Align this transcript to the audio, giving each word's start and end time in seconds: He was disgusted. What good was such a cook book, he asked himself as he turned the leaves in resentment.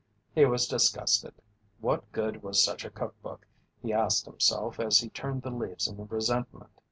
He 0.33 0.45
was 0.45 0.65
disgusted. 0.65 1.31
What 1.79 2.11
good 2.11 2.41
was 2.41 2.63
such 2.63 2.83
a 2.83 2.89
cook 2.89 3.21
book, 3.21 3.45
he 3.83 3.93
asked 3.93 4.25
himself 4.25 4.79
as 4.79 4.97
he 5.01 5.09
turned 5.09 5.43
the 5.43 5.51
leaves 5.51 5.87
in 5.87 6.07
resentment. 6.07 6.71